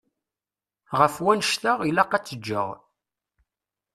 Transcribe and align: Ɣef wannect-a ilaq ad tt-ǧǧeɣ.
Ɣef 0.99 1.15
wannect-a 1.23 1.73
ilaq 1.89 2.11
ad 2.13 2.23
tt-ǧǧeɣ. 2.23 2.67